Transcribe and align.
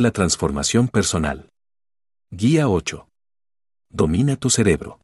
La 0.00 0.12
transformación 0.12 0.88
personal. 0.88 1.50
Guía 2.30 2.70
8. 2.70 3.06
Domina 3.90 4.36
tu 4.36 4.48
cerebro. 4.48 4.98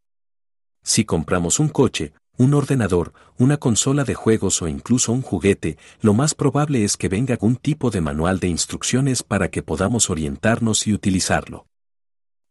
Si 0.82 1.04
compramos 1.04 1.60
un 1.60 1.68
coche, 1.68 2.14
un 2.38 2.54
ordenador, 2.54 3.12
una 3.36 3.58
consola 3.58 4.04
de 4.04 4.14
juegos 4.14 4.62
o 4.62 4.68
incluso 4.68 5.12
un 5.12 5.20
juguete, 5.20 5.76
lo 6.00 6.14
más 6.14 6.34
probable 6.34 6.82
es 6.82 6.96
que 6.96 7.10
venga 7.10 7.34
algún 7.34 7.56
tipo 7.56 7.90
de 7.90 8.00
manual 8.00 8.40
de 8.40 8.48
instrucciones 8.48 9.22
para 9.22 9.50
que 9.50 9.62
podamos 9.62 10.08
orientarnos 10.08 10.86
y 10.86 10.94
utilizarlo. 10.94 11.66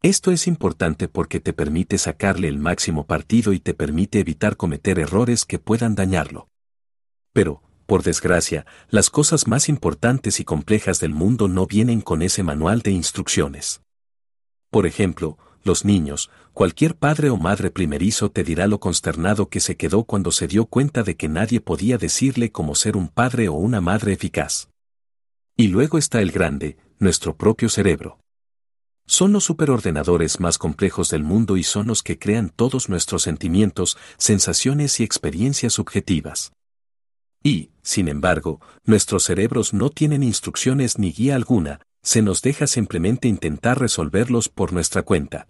Esto 0.03 0.29
es 0.29 0.45
importante 0.45 1.07
porque 1.07 1.39
te 1.39 1.51
permite 1.51 1.97
sacarle 1.97 2.47
el 2.47 2.59
máximo 2.59 3.07
partido 3.07 3.53
y 3.53 3.59
te 3.59 3.73
permite 3.73 4.19
evitar 4.19 4.55
cometer 4.55 4.99
errores 4.99 5.45
que 5.45 5.57
puedan 5.57 5.95
dañarlo. 5.95 6.47
Pero, 7.33 7.63
por 7.85 8.03
desgracia, 8.03 8.65
las 8.89 9.09
cosas 9.09 9.47
más 9.47 9.69
importantes 9.69 10.39
y 10.39 10.43
complejas 10.43 10.99
del 10.99 11.13
mundo 11.13 11.47
no 11.47 11.67
vienen 11.67 12.01
con 12.01 12.21
ese 12.21 12.43
manual 12.43 12.81
de 12.81 12.91
instrucciones. 12.91 13.81
Por 14.71 14.85
ejemplo, 14.85 15.37
los 15.63 15.85
niños, 15.85 16.29
cualquier 16.53 16.95
padre 16.95 17.29
o 17.29 17.37
madre 17.37 17.71
primerizo 17.71 18.29
te 18.29 18.43
dirá 18.43 18.67
lo 18.67 18.79
consternado 18.79 19.49
que 19.49 19.59
se 19.59 19.77
quedó 19.77 20.03
cuando 20.03 20.31
se 20.31 20.47
dio 20.47 20.65
cuenta 20.65 21.03
de 21.03 21.15
que 21.15 21.27
nadie 21.27 21.59
podía 21.59 21.97
decirle 21.97 22.51
cómo 22.51 22.75
ser 22.75 22.95
un 22.95 23.07
padre 23.07 23.49
o 23.49 23.53
una 23.53 23.81
madre 23.81 24.13
eficaz. 24.13 24.69
Y 25.57 25.69
luego 25.69 25.97
está 25.97 26.21
el 26.21 26.31
grande, 26.31 26.77
nuestro 26.99 27.35
propio 27.35 27.69
cerebro. 27.69 28.19
Son 29.07 29.31
los 29.31 29.43
superordenadores 29.43 30.39
más 30.39 30.57
complejos 30.57 31.09
del 31.09 31.23
mundo 31.23 31.57
y 31.57 31.63
son 31.63 31.87
los 31.87 32.03
que 32.03 32.17
crean 32.17 32.49
todos 32.49 32.89
nuestros 32.89 33.23
sentimientos, 33.23 33.97
sensaciones 34.17 34.99
y 34.99 35.03
experiencias 35.03 35.73
subjetivas. 35.73 36.53
Y, 37.43 37.69
sin 37.85 38.07
embargo, 38.07 38.59
nuestros 38.83 39.23
cerebros 39.25 39.71
no 39.71 39.91
tienen 39.91 40.23
instrucciones 40.23 40.97
ni 40.97 41.11
guía 41.11 41.35
alguna, 41.35 41.81
se 42.01 42.23
nos 42.23 42.41
deja 42.41 42.65
simplemente 42.65 43.27
intentar 43.27 43.79
resolverlos 43.79 44.49
por 44.49 44.73
nuestra 44.73 45.03
cuenta. 45.03 45.49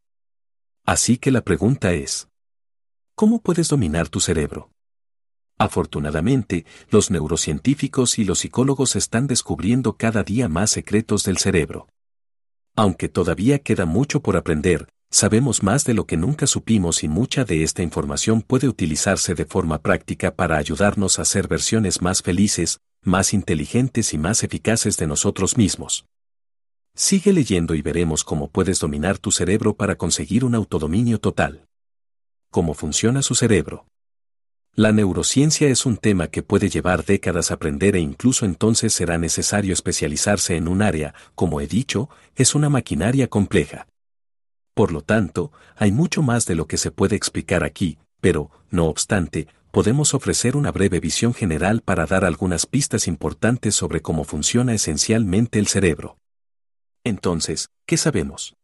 Así 0.85 1.17
que 1.17 1.31
la 1.31 1.41
pregunta 1.41 1.93
es, 1.93 2.27
¿cómo 3.15 3.41
puedes 3.41 3.69
dominar 3.69 4.09
tu 4.09 4.19
cerebro? 4.19 4.69
Afortunadamente, 5.57 6.65
los 6.89 7.09
neurocientíficos 7.09 8.19
y 8.19 8.25
los 8.25 8.39
psicólogos 8.39 8.97
están 8.97 9.27
descubriendo 9.27 9.95
cada 9.95 10.23
día 10.23 10.49
más 10.49 10.71
secretos 10.71 11.23
del 11.23 11.37
cerebro. 11.37 11.87
Aunque 12.75 13.07
todavía 13.07 13.59
queda 13.59 13.85
mucho 13.85 14.19
por 14.19 14.35
aprender, 14.35 14.89
sabemos 15.11 15.63
más 15.63 15.85
de 15.85 15.93
lo 15.93 16.05
que 16.05 16.17
nunca 16.17 16.47
supimos 16.47 17.03
y 17.03 17.07
mucha 17.07 17.45
de 17.45 17.63
esta 17.63 17.81
información 17.83 18.41
puede 18.41 18.67
utilizarse 18.67 19.35
de 19.35 19.45
forma 19.45 19.79
práctica 19.81 20.35
para 20.35 20.57
ayudarnos 20.57 21.19
a 21.19 21.25
ser 21.25 21.47
versiones 21.47 22.01
más 22.01 22.21
felices, 22.21 22.79
más 23.01 23.33
inteligentes 23.33 24.13
y 24.13 24.17
más 24.17 24.43
eficaces 24.43 24.97
de 24.97 25.07
nosotros 25.07 25.57
mismos. 25.57 26.05
Sigue 26.95 27.33
leyendo 27.33 27.75
y 27.75 27.81
veremos 27.81 28.23
cómo 28.23 28.49
puedes 28.49 28.79
dominar 28.79 29.17
tu 29.17 29.31
cerebro 29.31 29.75
para 29.75 29.95
conseguir 29.95 30.45
un 30.45 30.55
autodominio 30.55 31.19
total. 31.19 31.67
¿Cómo 32.49 32.73
funciona 32.73 33.21
su 33.21 33.35
cerebro? 33.35 33.85
La 34.77 34.91
neurociencia 34.91 35.69
es 35.69 35.85
un 35.85 35.95
tema 35.95 36.27
que 36.27 36.43
puede 36.43 36.69
llevar 36.69 37.05
décadas 37.05 37.51
aprender 37.51 37.95
e 37.95 37.99
incluso 37.99 38.45
entonces 38.45 38.93
será 38.93 39.17
necesario 39.17 39.73
especializarse 39.73 40.57
en 40.57 40.67
un 40.67 40.81
área, 40.81 41.13
como 41.33 41.61
he 41.61 41.67
dicho, 41.67 42.09
es 42.35 42.55
una 42.55 42.69
maquinaria 42.69 43.29
compleja. 43.29 43.87
Por 44.75 44.91
lo 44.91 45.01
tanto, 45.01 45.53
hay 45.77 45.91
mucho 45.91 46.21
más 46.21 46.45
de 46.45 46.53
lo 46.53 46.67
que 46.67 46.77
se 46.77 46.91
puede 46.91 47.15
explicar 47.15 47.63
aquí, 47.63 47.97
pero, 48.19 48.51
no 48.69 48.85
obstante, 48.85 49.47
podemos 49.71 50.13
ofrecer 50.13 50.57
una 50.57 50.71
breve 50.71 50.99
visión 50.99 51.33
general 51.33 51.81
para 51.81 52.05
dar 52.05 52.25
algunas 52.25 52.65
pistas 52.65 53.07
importantes 53.07 53.73
sobre 53.73 54.01
cómo 54.01 54.25
funciona 54.25 54.73
esencialmente 54.73 55.59
el 55.59 55.67
cerebro. 55.67 56.17
Entonces, 57.05 57.69
¿qué 57.85 57.95
sabemos? 57.95 58.55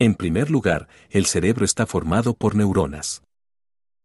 En 0.00 0.16
primer 0.16 0.50
lugar, 0.50 0.88
el 1.10 1.26
cerebro 1.26 1.64
está 1.64 1.86
formado 1.86 2.34
por 2.34 2.56
neuronas. 2.56 3.22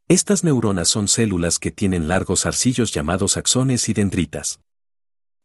Estas 0.07 0.43
neuronas 0.43 0.89
son 0.89 1.07
células 1.07 1.57
que 1.57 1.71
tienen 1.71 2.07
largos 2.07 2.45
arcillos 2.45 2.93
llamados 2.93 3.37
axones 3.37 3.89
y 3.89 3.93
dendritas. 3.93 4.59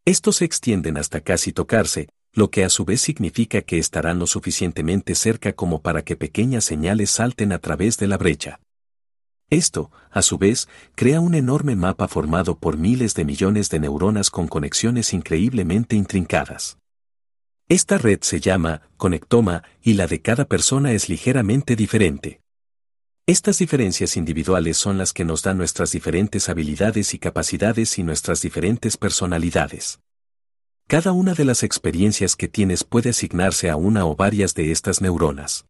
Estos 0.04 0.36
se 0.36 0.44
extienden 0.44 0.98
hasta 0.98 1.22
casi 1.22 1.52
tocarse, 1.52 2.10
lo 2.32 2.50
que 2.50 2.64
a 2.64 2.68
su 2.68 2.84
vez 2.84 3.00
significa 3.00 3.62
que 3.62 3.78
estarán 3.78 4.18
lo 4.18 4.26
suficientemente 4.26 5.14
cerca 5.14 5.52
como 5.52 5.82
para 5.82 6.02
que 6.02 6.16
pequeñas 6.16 6.64
señales 6.64 7.10
salten 7.10 7.52
a 7.52 7.58
través 7.58 7.98
de 7.98 8.06
la 8.06 8.16
brecha. 8.16 8.60
Esto, 9.50 9.90
a 10.12 10.22
su 10.22 10.38
vez, 10.38 10.68
crea 10.94 11.20
un 11.20 11.34
enorme 11.34 11.74
mapa 11.74 12.06
formado 12.06 12.56
por 12.56 12.78
miles 12.78 13.14
de 13.14 13.24
millones 13.24 13.68
de 13.68 13.80
neuronas 13.80 14.30
con 14.30 14.46
conexiones 14.46 15.12
increíblemente 15.12 15.96
intrincadas. 15.96 16.78
Esta 17.68 17.98
red 17.98 18.20
se 18.22 18.40
llama 18.40 18.82
conectoma 18.96 19.64
y 19.82 19.94
la 19.94 20.06
de 20.06 20.20
cada 20.20 20.44
persona 20.44 20.92
es 20.92 21.08
ligeramente 21.08 21.74
diferente. 21.74 22.40
Estas 23.26 23.58
diferencias 23.58 24.16
individuales 24.16 24.76
son 24.76 24.98
las 24.98 25.12
que 25.12 25.24
nos 25.24 25.42
dan 25.42 25.58
nuestras 25.58 25.92
diferentes 25.92 26.48
habilidades 26.48 27.14
y 27.14 27.18
capacidades 27.18 27.98
y 27.98 28.02
nuestras 28.02 28.42
diferentes 28.42 28.96
personalidades. 28.96 30.00
Cada 30.90 31.12
una 31.12 31.34
de 31.34 31.44
las 31.44 31.62
experiencias 31.62 32.34
que 32.34 32.48
tienes 32.48 32.82
puede 32.82 33.10
asignarse 33.10 33.70
a 33.70 33.76
una 33.76 34.06
o 34.06 34.16
varias 34.16 34.56
de 34.56 34.72
estas 34.72 35.00
neuronas. 35.00 35.66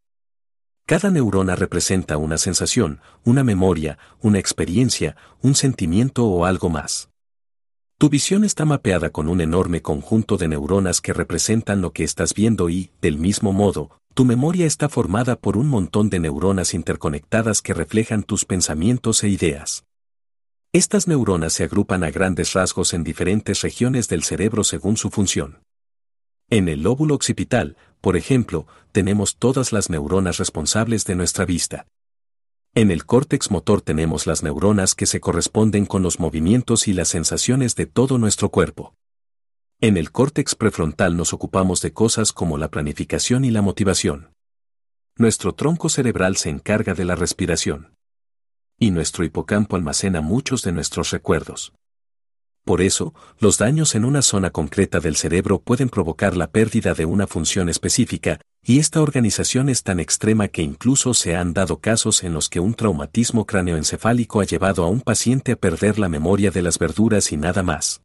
Cada 0.87 1.11
neurona 1.11 1.57
representa 1.57 2.17
una 2.17 2.39
sensación, 2.39 3.03
una 3.23 3.45
memoria, 3.45 3.99
una 4.23 4.39
experiencia, 4.39 5.17
un 5.43 5.55
sentimiento 5.55 6.25
o 6.25 6.47
algo 6.47 6.71
más. 6.71 7.11
Tu 7.99 8.09
visión 8.09 8.45
está 8.45 8.65
mapeada 8.65 9.11
con 9.11 9.29
un 9.29 9.43
enorme 9.43 9.83
conjunto 9.83 10.39
de 10.39 10.49
neuronas 10.49 11.03
que 11.03 11.13
representan 11.13 11.83
lo 11.83 11.93
que 11.93 12.03
estás 12.03 12.33
viendo 12.33 12.71
y, 12.71 12.89
del 13.03 13.19
mismo 13.19 13.53
modo, 13.53 13.91
tu 14.15 14.25
memoria 14.25 14.65
está 14.65 14.89
formada 14.89 15.37
por 15.37 15.59
un 15.59 15.69
montón 15.69 16.09
de 16.09 16.19
neuronas 16.19 16.73
interconectadas 16.73 17.61
que 17.61 17.75
reflejan 17.75 18.23
tus 18.23 18.47
pensamientos 18.47 19.23
e 19.23 19.29
ideas. 19.29 19.85
Estas 20.73 21.09
neuronas 21.09 21.55
se 21.55 21.65
agrupan 21.65 22.05
a 22.05 22.13
grandes 22.13 22.53
rasgos 22.53 22.95
en 22.95 23.03
diferentes 23.03 23.63
regiones 23.63 24.09
del 24.09 24.23
cerebro 24.23 24.63
según 24.63 24.97
su 24.97 25.11
función. 25.11 25.65
En 26.49 26.69
el 26.69 26.85
lóbulo 26.85 27.17
occipital, 27.17 27.77
por 28.01 28.17
ejemplo, 28.17 28.69
tenemos 28.93 29.37
todas 29.37 29.73
las 29.73 29.91
neuronas 29.91 30.39
responsables 30.39 31.05
de 31.07 31.17
nuestra 31.17 31.45
vista. 31.45 31.89
En 32.73 32.93
el 32.93 33.05
córtex 33.05 33.51
motor 33.51 33.83
tenemos 33.83 34.29
las 34.29 34.45
neuronas 34.45 34.95
que 34.95 35.07
se 35.07 35.19
corresponden 35.19 35.87
con 35.87 36.05
los 36.05 36.21
movimientos 36.21 36.87
y 36.87 36.93
las 36.93 37.09
sensaciones 37.09 37.75
de 37.75 37.87
todo 37.87 38.19
nuestro 38.19 38.51
cuerpo. 38.51 38.95
En 39.81 39.97
el 39.97 40.13
córtex 40.13 40.55
prefrontal 40.55 41.17
nos 41.17 41.33
ocupamos 41.33 41.83
de 41.83 41.93
cosas 41.93 42.33
como 42.33 42.59
la 42.59 42.71
planificación 42.71 43.45
y 43.45 43.51
la 43.51 43.61
motivación. 43.61 44.37
Nuestro 45.17 45.53
tronco 45.53 45.89
cerebral 45.89 46.37
se 46.37 46.49
encarga 46.49 46.95
de 46.95 47.07
la 47.07 47.17
respiración. 47.17 47.97
Y 48.83 48.93
nuestro 48.93 49.25
hipocampo 49.25 49.77
almacena 49.77 50.23
muchos 50.23 50.63
de 50.63 50.73
nuestros 50.73 51.11
recuerdos. 51.11 51.75
Por 52.65 52.81
eso, 52.81 53.13
los 53.39 53.59
daños 53.59 53.95
en 53.95 54.07
una 54.07 54.23
zona 54.23 54.49
concreta 54.49 55.01
del 55.01 55.17
cerebro 55.17 55.61
pueden 55.61 55.91
provocar 55.91 56.35
la 56.35 56.51
pérdida 56.51 56.95
de 56.95 57.05
una 57.05 57.27
función 57.27 57.69
específica, 57.69 58.41
y 58.65 58.79
esta 58.79 59.03
organización 59.03 59.69
es 59.69 59.83
tan 59.83 60.01
extrema 60.01 60.49
que 60.49 60.63
incluso 60.63 61.13
se 61.13 61.37
han 61.37 61.53
dado 61.53 61.81
casos 61.81 62.25
en 62.25 62.33
los 62.33 62.49
que 62.49 62.59
un 62.59 62.73
traumatismo 62.73 63.45
cráneoencefálico 63.45 64.41
ha 64.41 64.45
llevado 64.45 64.83
a 64.85 64.89
un 64.89 65.03
paciente 65.03 65.53
a 65.53 65.57
perder 65.57 65.99
la 65.99 66.09
memoria 66.09 66.51
de 66.51 66.63
las 66.63 66.79
verduras 66.79 67.33
y 67.33 67.37
nada 67.37 67.63
más. 67.63 68.01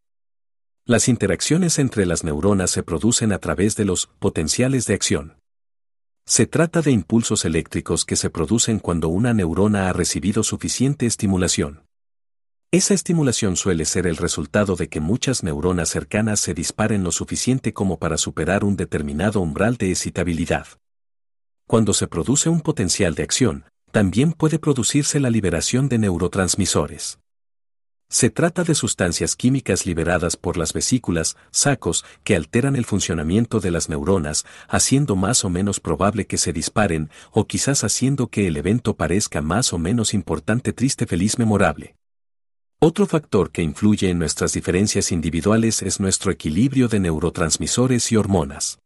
Las 0.84 1.08
interacciones 1.08 1.80
entre 1.80 2.06
las 2.06 2.25
neuronas 2.25 2.72
se 2.72 2.84
producen 2.84 3.31
a 3.31 3.40
través 3.40 3.78
de 3.78 3.85
los 3.85 4.08
potenciales 4.19 4.88
de 4.88 4.94
acción. 4.96 5.38
Se 6.28 6.47
trata 6.47 6.81
de 6.81 6.90
impulsos 6.90 7.46
eléctricos 7.46 8.03
que 8.03 8.16
se 8.16 8.31
producen 8.31 8.80
cuando 8.80 9.09
una 9.09 9.36
neurona 9.36 9.90
ha 9.90 9.94
recibido 9.94 10.41
suficiente 10.41 11.06
estimulación. 11.06 11.84
Esa 12.72 12.96
estimulación 12.96 13.56
suele 13.56 13.86
ser 13.86 14.08
el 14.08 14.18
resultado 14.18 14.75
de 14.75 14.90
que 14.90 15.00
muchas 15.00 15.44
neuronas 15.44 15.90
cercanas 15.90 16.40
se 16.40 16.56
disparen 16.56 17.03
lo 17.03 17.12
suficiente 17.12 17.73
como 17.73 18.00
para 18.00 18.17
superar 18.17 18.64
un 18.64 18.76
determinado 18.76 19.40
umbral 19.40 19.78
de 19.78 19.91
excitabilidad. 19.91 20.66
Cuando 21.67 21.94
se 21.94 22.08
produce 22.08 22.50
un 22.50 22.61
potencial 22.61 23.14
de 23.14 23.22
acción, 23.22 23.66
también 23.91 24.34
puede 24.34 24.58
producirse 24.58 25.20
la 25.20 25.29
liberación 25.29 25.90
de 25.90 26.00
neurotransmisores. 26.00 27.20
Se 28.09 28.29
trata 28.29 28.63
de 28.63 28.75
sustancias 28.75 29.35
químicas 29.35 29.85
liberadas 29.85 30.37
por 30.37 30.57
las 30.57 30.73
vesículas, 30.73 31.35
sacos, 31.52 32.05
que 32.23 32.35
alteran 32.35 32.75
el 32.75 32.85
funcionamiento 32.85 33.59
de 33.59 33.72
las 33.72 33.90
neuronas, 33.90 34.46
haciendo 34.67 35.16
más 35.16 35.43
o 35.43 35.49
menos 35.49 35.79
probable 35.79 36.28
que 36.28 36.37
se 36.37 36.53
disparen, 36.53 37.09
o 37.31 37.47
quizás 37.47 37.84
haciendo 37.84 38.28
que 38.28 38.47
el 38.47 38.57
evento 38.57 38.96
parezca 38.96 39.41
más 39.41 39.73
o 39.73 39.79
menos 39.79 40.13
importante, 40.13 40.72
triste, 40.72 41.07
feliz, 41.07 41.40
memorable. 41.40 41.96
Otro 42.79 43.07
factor 43.07 43.52
que 43.52 43.63
influye 43.63 44.09
en 44.09 44.19
nuestras 44.19 44.53
diferencias 44.53 45.11
individuales 45.11 45.81
es 45.81 45.99
nuestro 45.99 46.31
equilibrio 46.31 46.87
de 46.87 46.99
neurotransmisores 46.99 48.11
y 48.11 48.17
hormonas. 48.17 48.79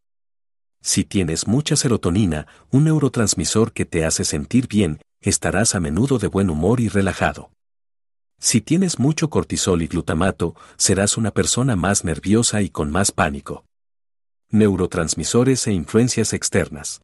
Si 0.82 1.04
tienes 1.04 1.46
mucha 1.46 1.76
serotonina, 1.76 2.48
un 2.72 2.86
neurotransmisor 2.86 3.74
que 3.74 3.84
te 3.84 4.06
hace 4.06 4.24
sentir 4.24 4.68
bien, 4.68 5.02
estarás 5.20 5.76
a 5.76 5.82
menudo 5.82 6.20
de 6.20 6.28
buen 6.28 6.50
humor 6.50 6.80
y 6.80 6.88
relajado. 6.88 7.52
Si 8.42 8.62
tienes 8.62 9.00
mucho 9.00 9.30
cortisol 9.30 9.82
y 9.82 9.88
glutamato, 9.88 10.56
serás 10.78 11.18
una 11.18 11.32
persona 11.32 11.76
más 11.76 12.06
nerviosa 12.06 12.62
y 12.62 12.70
con 12.70 12.90
más 12.90 13.12
pánico. 13.12 13.66
Neurotransmisores 14.50 15.68
e 15.68 15.74
influencias 15.74 16.32
externas. 16.32 17.02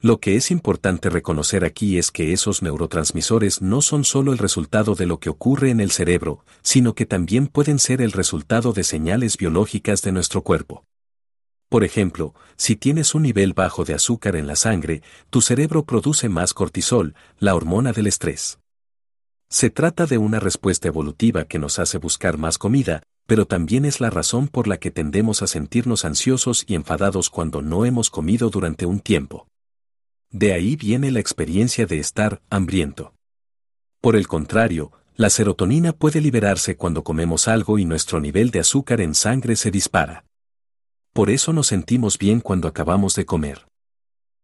Lo 0.00 0.18
que 0.18 0.34
es 0.34 0.50
importante 0.50 1.08
reconocer 1.08 1.64
aquí 1.64 1.98
es 1.98 2.10
que 2.10 2.32
esos 2.32 2.62
neurotransmisores 2.62 3.62
no 3.62 3.80
son 3.80 4.02
solo 4.02 4.32
el 4.32 4.38
resultado 4.38 4.96
de 4.96 5.06
lo 5.06 5.20
que 5.20 5.30
ocurre 5.30 5.70
en 5.70 5.78
el 5.78 5.92
cerebro, 5.92 6.44
sino 6.62 6.94
que 6.94 7.06
también 7.06 7.46
pueden 7.46 7.78
ser 7.78 8.02
el 8.02 8.10
resultado 8.10 8.72
de 8.72 8.82
señales 8.82 9.36
biológicas 9.36 10.02
de 10.02 10.10
nuestro 10.10 10.42
cuerpo. 10.42 10.84
Por 11.68 11.84
ejemplo, 11.84 12.34
si 12.56 12.74
tienes 12.74 13.14
un 13.14 13.22
nivel 13.22 13.52
bajo 13.52 13.84
de 13.84 13.94
azúcar 13.94 14.34
en 14.34 14.48
la 14.48 14.56
sangre, 14.56 15.02
tu 15.28 15.42
cerebro 15.42 15.84
produce 15.84 16.28
más 16.28 16.54
cortisol, 16.54 17.14
la 17.38 17.54
hormona 17.54 17.92
del 17.92 18.08
estrés. 18.08 18.58
Se 19.52 19.68
trata 19.68 20.06
de 20.06 20.16
una 20.16 20.38
respuesta 20.38 20.86
evolutiva 20.86 21.44
que 21.44 21.58
nos 21.58 21.80
hace 21.80 21.98
buscar 21.98 22.38
más 22.38 22.56
comida, 22.56 23.02
pero 23.26 23.46
también 23.46 23.84
es 23.84 24.00
la 24.00 24.08
razón 24.08 24.46
por 24.46 24.68
la 24.68 24.78
que 24.78 24.92
tendemos 24.92 25.42
a 25.42 25.48
sentirnos 25.48 26.04
ansiosos 26.04 26.64
y 26.68 26.76
enfadados 26.76 27.30
cuando 27.30 27.60
no 27.60 27.84
hemos 27.84 28.10
comido 28.10 28.48
durante 28.50 28.86
un 28.86 29.00
tiempo. 29.00 29.48
De 30.30 30.52
ahí 30.52 30.76
viene 30.76 31.10
la 31.10 31.18
experiencia 31.18 31.86
de 31.86 31.98
estar 31.98 32.40
hambriento. 32.48 33.12
Por 34.00 34.14
el 34.14 34.28
contrario, 34.28 34.92
la 35.16 35.30
serotonina 35.30 35.92
puede 35.92 36.20
liberarse 36.20 36.76
cuando 36.76 37.02
comemos 37.02 37.48
algo 37.48 37.80
y 37.80 37.84
nuestro 37.84 38.20
nivel 38.20 38.52
de 38.52 38.60
azúcar 38.60 39.00
en 39.00 39.16
sangre 39.16 39.56
se 39.56 39.72
dispara. 39.72 40.24
Por 41.12 41.28
eso 41.28 41.52
nos 41.52 41.66
sentimos 41.66 42.18
bien 42.18 42.40
cuando 42.40 42.68
acabamos 42.68 43.16
de 43.16 43.26
comer. 43.26 43.69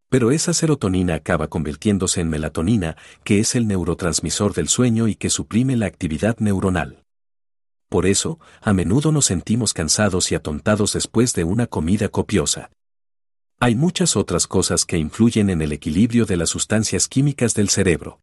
Pero 0.09 0.31
esa 0.31 0.53
serotonina 0.53 1.15
acaba 1.15 1.49
convirtiéndose 1.49 2.21
en 2.21 2.29
melatonina, 2.29 2.97
que 3.25 3.41
es 3.41 3.55
el 3.55 3.67
neurotransmisor 3.67 4.55
del 4.55 4.69
sueño 4.69 5.09
y 5.09 5.17
que 5.17 5.31
suprime 5.31 5.77
la 5.77 5.87
actividad 5.87 6.39
neuronal. 6.39 7.03
Por 7.89 8.07
eso, 8.07 8.39
a 8.63 8.73
menudo 8.73 9.13
nos 9.13 9.27
sentimos 9.27 9.73
cansados 9.73 10.31
y 10.33 10.35
atontados 10.35 10.93
después 10.93 11.35
de 11.35 11.45
una 11.45 11.67
comida 11.67 12.09
copiosa. 12.09 12.71
Hay 13.59 13.75
muchas 13.75 14.17
otras 14.17 14.47
cosas 14.47 14.85
que 14.85 14.99
influyen 14.99 15.51
en 15.51 15.63
el 15.63 15.73
equilibrio 15.73 16.27
de 16.27 16.37
las 16.37 16.51
sustancias 16.51 17.09
químicas 17.09 17.55
del 17.55 17.69
cerebro. 17.69 18.21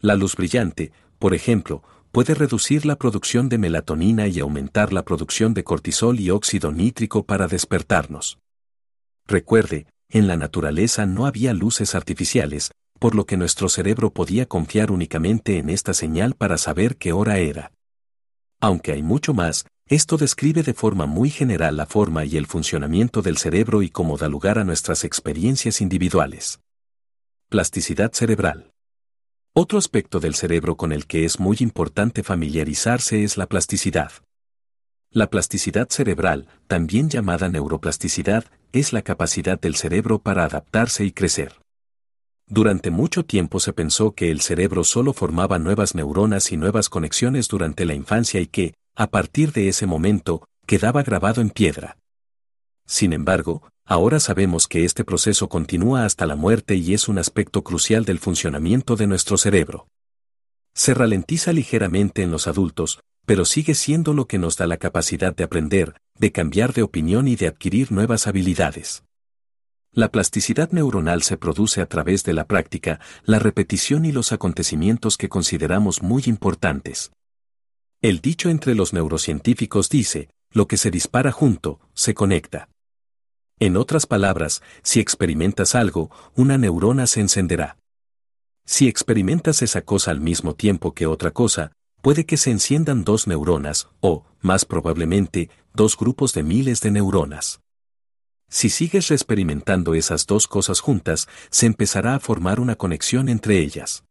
La 0.00 0.16
luz 0.16 0.34
brillante, 0.34 0.92
por 1.18 1.34
ejemplo, 1.34 1.82
puede 2.10 2.34
reducir 2.34 2.84
la 2.84 2.96
producción 2.96 3.48
de 3.48 3.58
melatonina 3.58 4.26
y 4.26 4.40
aumentar 4.40 4.92
la 4.92 5.04
producción 5.04 5.54
de 5.54 5.62
cortisol 5.62 6.18
y 6.18 6.30
óxido 6.30 6.72
nítrico 6.72 7.24
para 7.24 7.46
despertarnos. 7.46 8.38
Recuerde, 9.26 9.86
en 10.10 10.26
la 10.26 10.36
naturaleza 10.36 11.06
no 11.06 11.26
había 11.26 11.54
luces 11.54 11.94
artificiales, 11.94 12.72
por 12.98 13.14
lo 13.14 13.24
que 13.24 13.36
nuestro 13.36 13.68
cerebro 13.68 14.12
podía 14.12 14.46
confiar 14.46 14.90
únicamente 14.90 15.58
en 15.58 15.70
esta 15.70 15.94
señal 15.94 16.34
para 16.34 16.58
saber 16.58 16.96
qué 16.96 17.12
hora 17.12 17.38
era. 17.38 17.72
Aunque 18.60 18.92
hay 18.92 19.02
mucho 19.02 19.32
más, 19.32 19.64
esto 19.86 20.16
describe 20.16 20.62
de 20.62 20.74
forma 20.74 21.06
muy 21.06 21.30
general 21.30 21.76
la 21.76 21.86
forma 21.86 22.24
y 22.24 22.36
el 22.36 22.46
funcionamiento 22.46 23.22
del 23.22 23.38
cerebro 23.38 23.82
y 23.82 23.88
cómo 23.88 24.18
da 24.18 24.28
lugar 24.28 24.58
a 24.58 24.64
nuestras 24.64 25.04
experiencias 25.04 25.80
individuales. 25.80 26.60
Plasticidad 27.48 28.12
cerebral. 28.12 28.70
Otro 29.52 29.78
aspecto 29.78 30.20
del 30.20 30.34
cerebro 30.34 30.76
con 30.76 30.92
el 30.92 31.06
que 31.06 31.24
es 31.24 31.40
muy 31.40 31.56
importante 31.60 32.22
familiarizarse 32.22 33.24
es 33.24 33.36
la 33.36 33.46
plasticidad. 33.46 34.12
La 35.12 35.28
plasticidad 35.28 35.88
cerebral, 35.90 36.46
también 36.68 37.10
llamada 37.10 37.48
neuroplasticidad, 37.48 38.44
es 38.70 38.92
la 38.92 39.02
capacidad 39.02 39.60
del 39.60 39.74
cerebro 39.74 40.20
para 40.20 40.44
adaptarse 40.44 41.04
y 41.04 41.10
crecer. 41.10 41.54
Durante 42.46 42.92
mucho 42.92 43.24
tiempo 43.24 43.58
se 43.58 43.72
pensó 43.72 44.12
que 44.12 44.30
el 44.30 44.40
cerebro 44.40 44.84
solo 44.84 45.12
formaba 45.12 45.58
nuevas 45.58 45.96
neuronas 45.96 46.52
y 46.52 46.56
nuevas 46.56 46.88
conexiones 46.88 47.48
durante 47.48 47.86
la 47.86 47.94
infancia 47.94 48.40
y 48.40 48.46
que, 48.46 48.74
a 48.94 49.08
partir 49.08 49.50
de 49.50 49.66
ese 49.66 49.84
momento, 49.84 50.46
quedaba 50.64 51.02
grabado 51.02 51.40
en 51.40 51.50
piedra. 51.50 51.96
Sin 52.86 53.12
embargo, 53.12 53.68
ahora 53.84 54.20
sabemos 54.20 54.68
que 54.68 54.84
este 54.84 55.02
proceso 55.02 55.48
continúa 55.48 56.04
hasta 56.04 56.24
la 56.24 56.36
muerte 56.36 56.76
y 56.76 56.94
es 56.94 57.08
un 57.08 57.18
aspecto 57.18 57.64
crucial 57.64 58.04
del 58.04 58.20
funcionamiento 58.20 58.94
de 58.94 59.08
nuestro 59.08 59.38
cerebro. 59.38 59.88
Se 60.72 60.94
ralentiza 60.94 61.52
ligeramente 61.52 62.22
en 62.22 62.30
los 62.30 62.46
adultos, 62.46 63.00
pero 63.30 63.44
sigue 63.44 63.76
siendo 63.76 64.12
lo 64.12 64.26
que 64.26 64.38
nos 64.38 64.56
da 64.56 64.66
la 64.66 64.76
capacidad 64.76 65.32
de 65.32 65.44
aprender, 65.44 65.94
de 66.18 66.32
cambiar 66.32 66.72
de 66.72 66.82
opinión 66.82 67.28
y 67.28 67.36
de 67.36 67.46
adquirir 67.46 67.92
nuevas 67.92 68.26
habilidades. 68.26 69.04
La 69.92 70.10
plasticidad 70.10 70.72
neuronal 70.72 71.22
se 71.22 71.36
produce 71.36 71.80
a 71.80 71.86
través 71.86 72.24
de 72.24 72.32
la 72.32 72.48
práctica, 72.48 72.98
la 73.22 73.38
repetición 73.38 74.04
y 74.04 74.10
los 74.10 74.32
acontecimientos 74.32 75.16
que 75.16 75.28
consideramos 75.28 76.02
muy 76.02 76.24
importantes. 76.26 77.12
El 78.02 78.20
dicho 78.20 78.50
entre 78.50 78.74
los 78.74 78.92
neurocientíficos 78.92 79.88
dice, 79.90 80.28
lo 80.50 80.66
que 80.66 80.76
se 80.76 80.90
dispara 80.90 81.30
junto, 81.30 81.78
se 81.94 82.14
conecta. 82.14 82.68
En 83.60 83.76
otras 83.76 84.06
palabras, 84.06 84.60
si 84.82 84.98
experimentas 84.98 85.76
algo, 85.76 86.10
una 86.34 86.58
neurona 86.58 87.06
se 87.06 87.20
encenderá. 87.20 87.76
Si 88.66 88.88
experimentas 88.88 89.62
esa 89.62 89.82
cosa 89.82 90.10
al 90.10 90.20
mismo 90.20 90.56
tiempo 90.56 90.94
que 90.94 91.06
otra 91.06 91.30
cosa, 91.30 91.70
puede 92.02 92.26
que 92.26 92.36
se 92.36 92.50
enciendan 92.50 93.04
dos 93.04 93.26
neuronas, 93.26 93.88
o, 94.00 94.24
más 94.40 94.64
probablemente, 94.64 95.50
dos 95.74 95.96
grupos 95.96 96.32
de 96.32 96.42
miles 96.42 96.80
de 96.80 96.90
neuronas. 96.90 97.60
Si 98.48 98.68
sigues 98.68 99.10
experimentando 99.10 99.94
esas 99.94 100.26
dos 100.26 100.48
cosas 100.48 100.80
juntas, 100.80 101.28
se 101.50 101.66
empezará 101.66 102.16
a 102.16 102.20
formar 102.20 102.58
una 102.58 102.74
conexión 102.74 103.28
entre 103.28 103.60
ellas. 103.60 104.04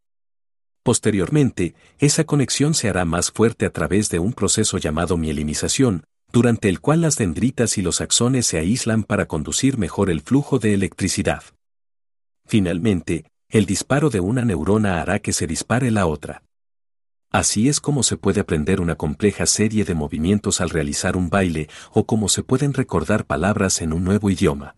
Posteriormente, 0.82 1.74
esa 1.98 2.24
conexión 2.24 2.72
se 2.72 2.88
hará 2.88 3.04
más 3.04 3.30
fuerte 3.30 3.66
a 3.66 3.70
través 3.70 4.08
de 4.08 4.18
un 4.18 4.32
proceso 4.32 4.78
llamado 4.78 5.18
mielinización, 5.18 6.04
durante 6.32 6.68
el 6.70 6.80
cual 6.80 7.02
las 7.02 7.16
dendritas 7.16 7.76
y 7.76 7.82
los 7.82 8.00
axones 8.00 8.46
se 8.46 8.58
aíslan 8.58 9.04
para 9.04 9.26
conducir 9.26 9.76
mejor 9.76 10.08
el 10.08 10.22
flujo 10.22 10.58
de 10.58 10.72
electricidad. 10.72 11.42
Finalmente, 12.46 13.26
el 13.50 13.66
disparo 13.66 14.10
de 14.10 14.20
una 14.20 14.44
neurona 14.44 15.02
hará 15.02 15.18
que 15.18 15.32
se 15.32 15.46
dispare 15.46 15.90
la 15.90 16.06
otra. 16.06 16.42
Así 17.32 17.68
es 17.68 17.80
como 17.80 18.02
se 18.02 18.16
puede 18.16 18.40
aprender 18.40 18.80
una 18.80 18.96
compleja 18.96 19.46
serie 19.46 19.84
de 19.84 19.94
movimientos 19.94 20.60
al 20.60 20.68
realizar 20.68 21.16
un 21.16 21.30
baile 21.30 21.68
o 21.92 22.04
cómo 22.04 22.28
se 22.28 22.42
pueden 22.42 22.74
recordar 22.74 23.24
palabras 23.24 23.80
en 23.82 23.92
un 23.92 24.02
nuevo 24.02 24.30
idioma. 24.30 24.74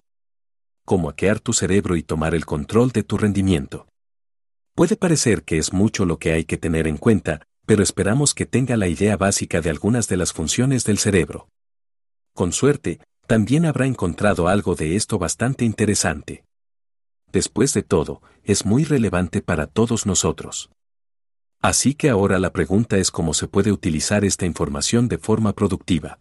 Cómo 0.84 1.08
hackear 1.08 1.40
tu 1.40 1.54
cerebro 1.54 1.96
y 1.96 2.02
tomar 2.02 2.34
el 2.34 2.44
control 2.44 2.90
de 2.90 3.04
tu 3.04 3.16
rendimiento. 3.16 3.87
Puede 4.75 4.96
parecer 4.96 5.44
que 5.44 5.56
es 5.56 5.72
mucho 5.72 6.04
lo 6.04 6.19
que 6.19 6.32
hay 6.32 6.44
que 6.44 6.58
tener 6.58 6.87
en 6.87 6.99
cuenta, 6.99 7.43
pero 7.64 7.82
esperamos 7.82 8.34
que 8.34 8.44
tenga 8.44 8.76
la 8.76 8.88
idea 8.88 9.16
básica 9.16 9.62
de 9.62 9.70
algunas 9.70 10.08
de 10.08 10.19
las 10.19 10.34
funciones 10.34 10.84
del 10.84 10.99
cerebro. 10.99 11.49
Con 12.34 12.52
suerte, 12.52 13.00
también 13.26 13.64
habrá 13.64 13.87
encontrado 13.87 14.49
algo 14.49 14.75
de 14.75 14.97
esto 14.97 15.18
bastante 15.18 15.64
interesante. 15.64 16.44
Después 17.32 17.73
de 17.73 17.82
todo, 17.82 18.21
es 18.44 18.66
muy 18.66 18.85
relevante 18.85 19.40
para 19.40 19.66
todos 19.66 20.04
nosotros. 20.04 20.71
Así 21.62 21.95
que 21.95 22.11
ahora 22.11 22.38
la 22.38 22.52
pregunta 22.52 22.99
es 22.99 23.11
cómo 23.11 23.33
se 23.33 23.49
puede 23.49 23.73
utilizar 23.73 24.25
esta 24.25 24.45
información 24.45 25.09
de 25.09 25.16
forma 25.16 25.54
productiva. 25.54 26.19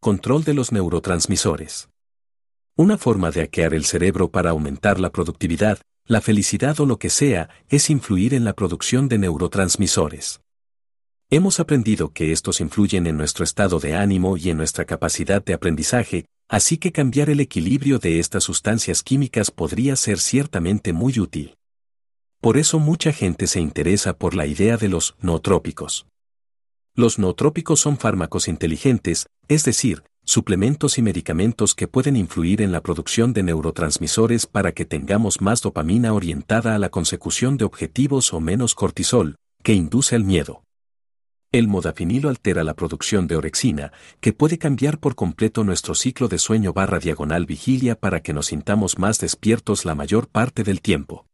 Control 0.00 0.42
de 0.42 0.54
los 0.54 0.72
neurotransmisores. 0.72 1.88
Una 2.74 2.98
forma 2.98 3.30
de 3.30 3.42
hackear 3.42 3.74
el 3.74 3.84
cerebro 3.84 4.30
para 4.30 4.50
aumentar 4.50 4.98
la 4.98 5.10
productividad 5.10 5.78
la 6.06 6.20
felicidad 6.20 6.78
o 6.80 6.86
lo 6.86 6.98
que 6.98 7.10
sea, 7.10 7.48
es 7.68 7.90
influir 7.90 8.32
en 8.34 8.44
la 8.44 8.54
producción 8.54 9.08
de 9.08 9.18
neurotransmisores. 9.18 10.40
Hemos 11.30 11.58
aprendido 11.58 12.12
que 12.12 12.30
estos 12.30 12.60
influyen 12.60 13.08
en 13.08 13.16
nuestro 13.16 13.42
estado 13.42 13.80
de 13.80 13.96
ánimo 13.96 14.36
y 14.36 14.50
en 14.50 14.56
nuestra 14.56 14.84
capacidad 14.84 15.44
de 15.44 15.54
aprendizaje, 15.54 16.26
así 16.48 16.78
que 16.78 16.92
cambiar 16.92 17.28
el 17.30 17.40
equilibrio 17.40 17.98
de 17.98 18.20
estas 18.20 18.44
sustancias 18.44 19.02
químicas 19.02 19.50
podría 19.50 19.96
ser 19.96 20.20
ciertamente 20.20 20.92
muy 20.92 21.18
útil. 21.18 21.56
Por 22.46 22.58
eso 22.58 22.78
mucha 22.78 23.12
gente 23.12 23.48
se 23.48 23.58
interesa 23.58 24.16
por 24.16 24.36
la 24.36 24.46
idea 24.46 24.76
de 24.76 24.88
los 24.88 25.16
nootrópicos. 25.20 26.06
Los 26.94 27.18
nootrópicos 27.18 27.80
son 27.80 27.98
fármacos 27.98 28.46
inteligentes, 28.46 29.26
es 29.48 29.64
decir, 29.64 30.04
suplementos 30.24 30.96
y 30.96 31.02
medicamentos 31.02 31.74
que 31.74 31.88
pueden 31.88 32.14
influir 32.14 32.62
en 32.62 32.70
la 32.70 32.82
producción 32.82 33.32
de 33.32 33.42
neurotransmisores 33.42 34.46
para 34.46 34.70
que 34.70 34.84
tengamos 34.84 35.40
más 35.40 35.60
dopamina 35.60 36.12
orientada 36.12 36.76
a 36.76 36.78
la 36.78 36.88
consecución 36.88 37.56
de 37.56 37.64
objetivos 37.64 38.32
o 38.32 38.38
menos 38.38 38.76
cortisol, 38.76 39.34
que 39.64 39.72
induce 39.72 40.14
el 40.14 40.22
miedo. 40.22 40.62
El 41.50 41.66
modafinilo 41.66 42.28
altera 42.28 42.62
la 42.62 42.74
producción 42.74 43.26
de 43.26 43.34
orexina, 43.34 43.90
que 44.20 44.32
puede 44.32 44.56
cambiar 44.56 45.00
por 45.00 45.16
completo 45.16 45.64
nuestro 45.64 45.96
ciclo 45.96 46.28
de 46.28 46.38
sueño 46.38 46.72
barra 46.72 47.00
diagonal 47.00 47.44
vigilia 47.44 47.98
para 47.98 48.20
que 48.22 48.32
nos 48.32 48.46
sintamos 48.46 49.00
más 49.00 49.18
despiertos 49.18 49.84
la 49.84 49.96
mayor 49.96 50.28
parte 50.28 50.62
del 50.62 50.80
tiempo. 50.80 51.26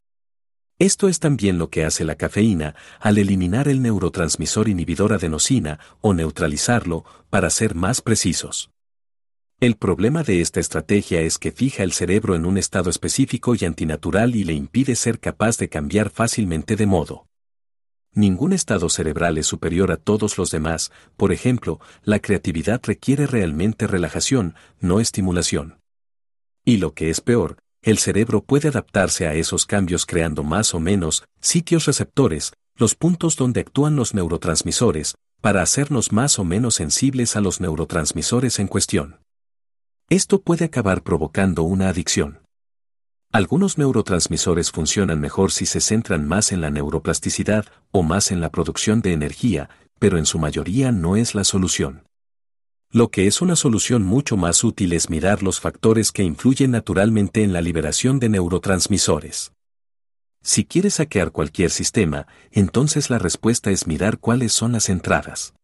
Esto 0.83 1.09
es 1.09 1.21
también 1.21 1.59
lo 1.59 1.71
que 1.71 1.85
hace 1.85 2.05
la 2.05 2.17
cafeína 2.17 2.75
al 2.99 3.17
eliminar 3.17 3.69
el 3.69 3.83
neurotransmisor 3.83 4.69
inhibidor 4.69 5.13
adenosina 5.13 5.79
o 6.01 6.13
neutralizarlo, 6.13 7.05
para 7.31 7.51
ser 7.51 7.77
más 7.77 8.01
precisos. 8.01 8.73
El 9.61 9.77
problema 9.77 10.25
de 10.25 10.41
esta 10.41 10.59
estrategia 10.59 11.21
es 11.21 11.39
que 11.39 11.53
fija 11.53 11.85
el 11.85 11.93
cerebro 11.93 12.35
en 12.35 12.45
un 12.45 12.59
estado 12.59 12.91
específico 12.91 13.55
y 13.55 13.65
antinatural 13.65 14.35
y 14.35 14.43
le 14.43 14.55
impide 14.55 14.97
ser 14.97 15.21
capaz 15.21 15.57
de 15.57 15.69
cambiar 15.69 16.11
fácilmente 16.11 16.75
de 16.75 16.87
modo. 16.87 17.29
Ningún 18.13 18.53
estado 18.53 18.89
cerebral 18.89 19.39
es 19.39 19.47
superior 19.47 19.93
a 19.93 19.99
todos 19.99 20.37
los 20.37 20.51
demás, 20.51 20.91
por 21.17 21.31
ejemplo, 21.31 21.79
la 22.03 22.19
creatividad 22.19 22.81
requiere 22.83 23.29
realmente 23.29 23.87
relajación, 23.87 24.57
no 24.81 24.99
estimulación. 24.99 25.79
Y 26.65 26.79
lo 26.79 26.93
que 26.93 27.09
es 27.09 27.21
peor, 27.21 27.62
el 27.83 27.99
cerebro 27.99 28.45
puede 28.45 28.69
adaptarse 28.69 29.27
a 29.27 29.35
esos 29.35 29.67
cambios 29.67 30.07
creando 30.07 30.45
más 30.45 30.73
o 30.73 30.81
menos 30.81 31.25
sitios 31.41 31.87
receptores, 31.87 32.53
los 32.77 32.95
puntos 32.95 33.37
donde 33.37 33.61
actúan 33.61 33.97
los 33.97 34.15
neurotransmisores, 34.15 35.17
para 35.41 35.63
hacernos 35.63 36.13
más 36.13 36.39
o 36.39 36.45
menos 36.45 36.77
sensibles 36.77 37.35
a 37.35 37.41
los 37.41 37.61
neurotransmisores 37.61 38.61
en 38.61 38.69
cuestión. 38.69 39.19
Esto 40.09 40.41
puede 40.41 40.67
acabar 40.67 41.03
provocando 41.03 41.65
una 41.65 41.89
adicción. 41.89 42.39
Algunos 43.33 43.79
neurotransmisores 43.79 44.71
funcionan 44.71 45.21
mejor 45.21 45.51
si 45.51 45.67
se 45.67 45.81
centran 45.81 46.29
más 46.29 46.53
en 46.53 46.61
la 46.61 46.71
neuroplasticidad 46.71 47.67
o 47.91 48.03
más 48.03 48.31
en 48.31 48.41
la 48.41 48.51
producción 48.51 49.01
de 49.01 49.13
energía, 49.13 49.71
pero 49.99 50.19
en 50.19 50.27
su 50.27 50.39
mayoría 50.39 50.93
no 50.93 51.17
es 51.17 51.35
la 51.35 51.43
solución. 51.43 52.05
Lo 52.95 53.11
que 53.11 53.27
es 53.27 53.41
una 53.41 53.57
solución 53.57 54.03
mucho 54.03 54.37
más 54.37 54.63
útil 54.65 54.93
es 54.93 55.09
mirar 55.09 55.43
los 55.43 55.61
factores 55.61 56.13
que 56.13 56.25
influyen 56.25 56.73
naturalmente 56.73 57.43
en 57.43 57.55
la 57.55 57.63
liberación 57.63 58.19
de 58.19 58.29
neurotransmisores. 58.29 59.53
Si 60.43 60.67
quieres 60.67 60.99
hackear 60.99 61.33
cualquier 61.33 61.71
sistema, 61.71 62.27
entonces 62.51 63.09
la 63.09 63.19
respuesta 63.19 63.71
es 63.71 63.87
mirar 63.87 64.19
cuáles 64.19 64.53
son 64.53 64.73
las 64.73 64.91
entradas. 64.91 65.55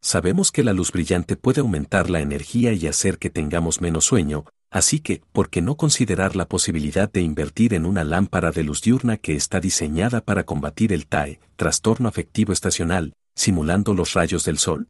Sabemos 0.00 0.50
que 0.50 0.64
la 0.64 0.72
luz 0.72 0.90
brillante 0.90 1.36
puede 1.36 1.60
aumentar 1.60 2.08
la 2.08 2.20
energía 2.22 2.72
y 2.72 2.86
hacer 2.86 3.18
que 3.18 3.28
tengamos 3.28 3.82
menos 3.82 4.06
sueño, 4.06 4.46
así 4.70 5.00
que, 5.00 5.20
¿por 5.32 5.50
qué 5.50 5.60
no 5.60 5.76
considerar 5.76 6.34
la 6.34 6.48
posibilidad 6.48 7.12
de 7.12 7.20
invertir 7.20 7.74
en 7.74 7.84
una 7.84 8.04
lámpara 8.04 8.52
de 8.52 8.62
luz 8.62 8.80
diurna 8.80 9.18
que 9.18 9.34
está 9.34 9.60
diseñada 9.60 10.22
para 10.22 10.44
combatir 10.44 10.94
el 10.94 11.08
TAE, 11.08 11.40
trastorno 11.56 12.08
afectivo 12.08 12.54
estacional, 12.54 13.12
simulando 13.34 13.92
los 13.92 14.14
rayos 14.14 14.46
del 14.46 14.56
sol? 14.56 14.88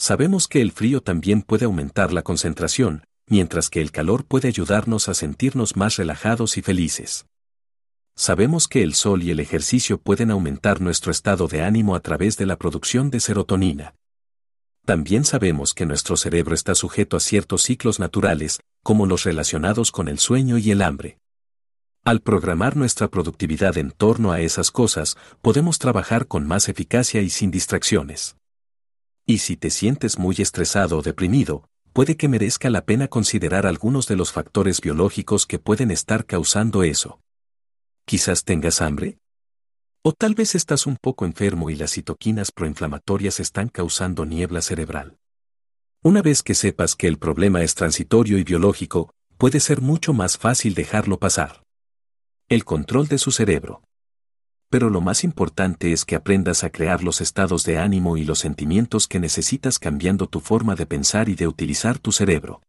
Sabemos 0.00 0.48
que 0.48 0.62
el 0.62 0.72
frío 0.72 1.02
también 1.02 1.42
puede 1.42 1.66
aumentar 1.66 2.10
la 2.10 2.22
concentración, 2.22 3.04
mientras 3.26 3.68
que 3.68 3.82
el 3.82 3.92
calor 3.92 4.24
puede 4.24 4.48
ayudarnos 4.48 5.10
a 5.10 5.14
sentirnos 5.14 5.76
más 5.76 5.96
relajados 5.96 6.56
y 6.56 6.62
felices. 6.62 7.26
Sabemos 8.16 8.66
que 8.66 8.82
el 8.82 8.94
sol 8.94 9.22
y 9.22 9.30
el 9.30 9.40
ejercicio 9.40 10.00
pueden 10.00 10.30
aumentar 10.30 10.80
nuestro 10.80 11.12
estado 11.12 11.48
de 11.48 11.60
ánimo 11.60 11.94
a 11.94 12.00
través 12.00 12.38
de 12.38 12.46
la 12.46 12.56
producción 12.56 13.10
de 13.10 13.20
serotonina. 13.20 13.94
También 14.86 15.26
sabemos 15.26 15.74
que 15.74 15.84
nuestro 15.84 16.16
cerebro 16.16 16.54
está 16.54 16.74
sujeto 16.74 17.18
a 17.18 17.20
ciertos 17.20 17.60
ciclos 17.60 18.00
naturales, 18.00 18.60
como 18.82 19.04
los 19.04 19.24
relacionados 19.24 19.92
con 19.92 20.08
el 20.08 20.18
sueño 20.18 20.56
y 20.56 20.70
el 20.70 20.80
hambre. 20.80 21.18
Al 22.04 22.22
programar 22.22 22.74
nuestra 22.74 23.08
productividad 23.08 23.76
en 23.76 23.90
torno 23.90 24.32
a 24.32 24.40
esas 24.40 24.70
cosas, 24.70 25.18
podemos 25.42 25.78
trabajar 25.78 26.26
con 26.26 26.46
más 26.46 26.70
eficacia 26.70 27.20
y 27.20 27.28
sin 27.28 27.50
distracciones. 27.50 28.39
Y 29.30 29.38
si 29.38 29.56
te 29.56 29.70
sientes 29.70 30.18
muy 30.18 30.34
estresado 30.40 30.98
o 30.98 31.02
deprimido, 31.02 31.68
puede 31.92 32.16
que 32.16 32.26
merezca 32.26 32.68
la 32.68 32.84
pena 32.84 33.06
considerar 33.06 33.64
algunos 33.64 34.08
de 34.08 34.16
los 34.16 34.32
factores 34.32 34.80
biológicos 34.80 35.46
que 35.46 35.60
pueden 35.60 35.92
estar 35.92 36.26
causando 36.26 36.82
eso. 36.82 37.20
Quizás 38.04 38.42
tengas 38.42 38.82
hambre, 38.82 39.18
o 40.02 40.10
tal 40.10 40.34
vez 40.34 40.56
estás 40.56 40.84
un 40.84 40.96
poco 41.00 41.26
enfermo 41.26 41.70
y 41.70 41.76
las 41.76 41.92
citoquinas 41.92 42.50
proinflamatorias 42.50 43.38
están 43.38 43.68
causando 43.68 44.26
niebla 44.26 44.62
cerebral. 44.62 45.16
Una 46.02 46.22
vez 46.22 46.42
que 46.42 46.56
sepas 46.56 46.96
que 46.96 47.06
el 47.06 47.16
problema 47.16 47.62
es 47.62 47.76
transitorio 47.76 48.36
y 48.36 48.42
biológico, 48.42 49.14
puede 49.38 49.60
ser 49.60 49.80
mucho 49.80 50.12
más 50.12 50.38
fácil 50.38 50.74
dejarlo 50.74 51.20
pasar. 51.20 51.62
El 52.48 52.64
control 52.64 53.06
de 53.06 53.18
su 53.18 53.30
cerebro. 53.30 53.84
Pero 54.70 54.88
lo 54.88 55.00
más 55.00 55.24
importante 55.24 55.92
es 55.92 56.04
que 56.04 56.14
aprendas 56.14 56.62
a 56.62 56.70
crear 56.70 57.02
los 57.02 57.20
estados 57.20 57.64
de 57.64 57.78
ánimo 57.78 58.16
y 58.16 58.24
los 58.24 58.38
sentimientos 58.38 59.08
que 59.08 59.18
necesitas 59.18 59.80
cambiando 59.80 60.28
tu 60.28 60.38
forma 60.38 60.76
de 60.76 60.86
pensar 60.86 61.28
y 61.28 61.34
de 61.34 61.48
utilizar 61.48 61.98
tu 61.98 62.12
cerebro. 62.12 62.62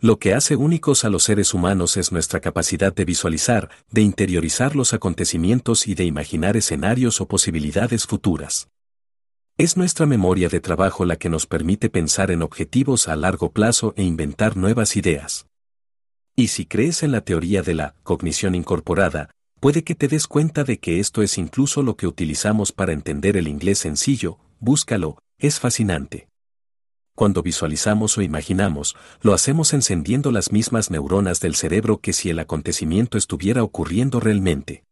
Lo 0.00 0.18
que 0.18 0.34
hace 0.34 0.56
únicos 0.56 1.04
a 1.04 1.10
los 1.10 1.22
seres 1.22 1.54
humanos 1.54 1.96
es 1.96 2.10
nuestra 2.10 2.40
capacidad 2.40 2.92
de 2.92 3.04
visualizar, 3.04 3.70
de 3.92 4.02
interiorizar 4.02 4.74
los 4.74 4.94
acontecimientos 4.94 5.86
y 5.86 5.94
de 5.94 6.04
imaginar 6.04 6.56
escenarios 6.56 7.20
o 7.20 7.28
posibilidades 7.28 8.04
futuras. 8.04 8.66
Es 9.58 9.76
nuestra 9.76 10.06
memoria 10.06 10.48
de 10.48 10.58
trabajo 10.58 11.04
la 11.04 11.14
que 11.14 11.28
nos 11.28 11.46
permite 11.46 11.88
pensar 11.88 12.32
en 12.32 12.42
objetivos 12.42 13.06
a 13.06 13.14
largo 13.14 13.52
plazo 13.52 13.94
e 13.96 14.02
inventar 14.02 14.56
nuevas 14.56 14.96
ideas. 14.96 15.46
Y 16.34 16.48
si 16.48 16.66
crees 16.66 17.04
en 17.04 17.12
la 17.12 17.20
teoría 17.20 17.62
de 17.62 17.74
la 17.74 17.94
cognición 18.02 18.56
incorporada, 18.56 19.30
puede 19.62 19.84
que 19.84 19.94
te 19.94 20.08
des 20.08 20.26
cuenta 20.26 20.64
de 20.64 20.80
que 20.80 20.98
esto 20.98 21.22
es 21.22 21.38
incluso 21.38 21.84
lo 21.84 21.96
que 21.96 22.08
utilizamos 22.08 22.72
para 22.72 22.92
entender 22.92 23.36
el 23.36 23.46
inglés 23.46 23.78
sencillo, 23.78 24.40
búscalo, 24.58 25.22
es 25.38 25.60
fascinante. 25.60 26.26
Cuando 27.14 27.44
visualizamos 27.44 28.18
o 28.18 28.22
imaginamos, 28.22 28.96
lo 29.20 29.32
hacemos 29.34 29.72
encendiendo 29.72 30.32
las 30.32 30.50
mismas 30.50 30.90
neuronas 30.90 31.38
del 31.38 31.54
cerebro 31.54 32.00
que 32.00 32.12
si 32.12 32.28
el 32.28 32.40
acontecimiento 32.40 33.16
estuviera 33.16 33.62
ocurriendo 33.62 34.18
realmente. 34.18 34.82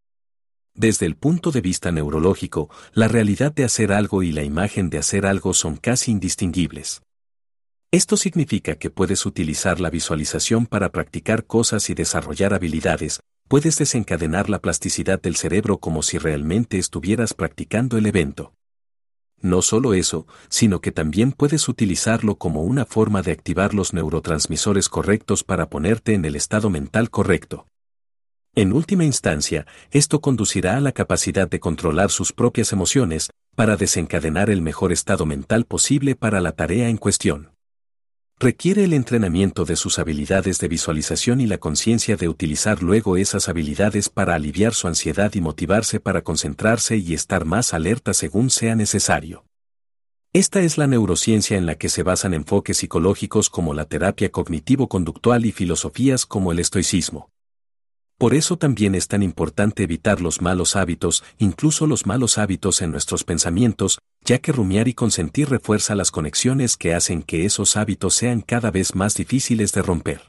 Desde 0.72 1.04
el 1.04 1.16
punto 1.16 1.50
de 1.50 1.62
vista 1.62 1.90
neurológico, 1.90 2.70
la 2.92 3.08
realidad 3.08 3.52
de 3.52 3.64
hacer 3.64 3.92
algo 3.92 4.22
y 4.22 4.30
la 4.30 4.44
imagen 4.44 4.88
de 4.88 4.98
hacer 4.98 5.26
algo 5.26 5.52
son 5.52 5.78
casi 5.78 6.12
indistinguibles. 6.12 7.02
Esto 7.90 8.16
significa 8.16 8.76
que 8.76 8.88
puedes 8.88 9.26
utilizar 9.26 9.80
la 9.80 9.90
visualización 9.90 10.66
para 10.66 10.92
practicar 10.92 11.44
cosas 11.44 11.90
y 11.90 11.94
desarrollar 11.94 12.54
habilidades, 12.54 13.18
puedes 13.50 13.76
desencadenar 13.78 14.48
la 14.48 14.60
plasticidad 14.60 15.20
del 15.20 15.34
cerebro 15.34 15.78
como 15.78 16.04
si 16.04 16.18
realmente 16.18 16.78
estuvieras 16.78 17.34
practicando 17.34 17.98
el 17.98 18.06
evento. 18.06 18.54
No 19.40 19.60
solo 19.60 19.92
eso, 19.92 20.28
sino 20.48 20.80
que 20.80 20.92
también 20.92 21.32
puedes 21.32 21.68
utilizarlo 21.68 22.36
como 22.36 22.62
una 22.62 22.84
forma 22.84 23.22
de 23.22 23.32
activar 23.32 23.74
los 23.74 23.92
neurotransmisores 23.92 24.88
correctos 24.88 25.42
para 25.42 25.68
ponerte 25.68 26.14
en 26.14 26.24
el 26.26 26.36
estado 26.36 26.70
mental 26.70 27.10
correcto. 27.10 27.66
En 28.54 28.72
última 28.72 29.04
instancia, 29.04 29.66
esto 29.90 30.20
conducirá 30.20 30.76
a 30.76 30.80
la 30.80 30.92
capacidad 30.92 31.50
de 31.50 31.58
controlar 31.58 32.12
sus 32.12 32.32
propias 32.32 32.72
emociones, 32.72 33.30
para 33.56 33.76
desencadenar 33.76 34.48
el 34.48 34.62
mejor 34.62 34.92
estado 34.92 35.26
mental 35.26 35.64
posible 35.64 36.14
para 36.14 36.40
la 36.40 36.52
tarea 36.52 36.88
en 36.88 36.98
cuestión 36.98 37.50
requiere 38.40 38.84
el 38.84 38.94
entrenamiento 38.94 39.66
de 39.66 39.76
sus 39.76 39.98
habilidades 39.98 40.58
de 40.60 40.68
visualización 40.68 41.42
y 41.42 41.46
la 41.46 41.58
conciencia 41.58 42.16
de 42.16 42.26
utilizar 42.26 42.82
luego 42.82 43.18
esas 43.18 43.50
habilidades 43.50 44.08
para 44.08 44.34
aliviar 44.34 44.72
su 44.72 44.88
ansiedad 44.88 45.34
y 45.34 45.42
motivarse 45.42 46.00
para 46.00 46.22
concentrarse 46.22 46.96
y 46.96 47.12
estar 47.12 47.44
más 47.44 47.74
alerta 47.74 48.14
según 48.14 48.48
sea 48.48 48.74
necesario. 48.74 49.44
Esta 50.32 50.60
es 50.60 50.78
la 50.78 50.86
neurociencia 50.86 51.58
en 51.58 51.66
la 51.66 51.74
que 51.74 51.90
se 51.90 52.02
basan 52.02 52.32
enfoques 52.32 52.78
psicológicos 52.78 53.50
como 53.50 53.74
la 53.74 53.84
terapia 53.84 54.32
cognitivo-conductual 54.32 55.44
y 55.44 55.52
filosofías 55.52 56.24
como 56.24 56.50
el 56.50 56.60
estoicismo. 56.60 57.30
Por 58.20 58.34
eso 58.34 58.58
también 58.58 58.94
es 58.94 59.08
tan 59.08 59.22
importante 59.22 59.82
evitar 59.82 60.20
los 60.20 60.42
malos 60.42 60.76
hábitos, 60.76 61.24
incluso 61.38 61.86
los 61.86 62.04
malos 62.04 62.36
hábitos 62.36 62.82
en 62.82 62.90
nuestros 62.90 63.24
pensamientos, 63.24 63.98
ya 64.26 64.40
que 64.40 64.52
rumiar 64.52 64.88
y 64.88 64.92
consentir 64.92 65.48
refuerza 65.48 65.94
las 65.94 66.10
conexiones 66.10 66.76
que 66.76 66.92
hacen 66.92 67.22
que 67.22 67.46
esos 67.46 67.78
hábitos 67.78 68.12
sean 68.12 68.42
cada 68.42 68.70
vez 68.70 68.94
más 68.94 69.14
difíciles 69.14 69.72
de 69.72 69.80
romper. 69.80 70.20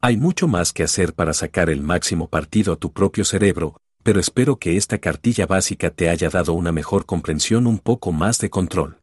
Hay 0.00 0.16
mucho 0.16 0.48
más 0.48 0.72
que 0.72 0.82
hacer 0.82 1.12
para 1.12 1.34
sacar 1.34 1.68
el 1.68 1.82
máximo 1.82 2.28
partido 2.28 2.72
a 2.72 2.76
tu 2.76 2.90
propio 2.90 3.26
cerebro, 3.26 3.76
pero 4.02 4.18
espero 4.18 4.56
que 4.56 4.78
esta 4.78 4.96
cartilla 4.96 5.44
básica 5.44 5.90
te 5.90 6.08
haya 6.08 6.30
dado 6.30 6.54
una 6.54 6.72
mejor 6.72 7.04
comprensión, 7.04 7.66
un 7.66 7.80
poco 7.80 8.12
más 8.12 8.38
de 8.38 8.48
control. 8.48 8.96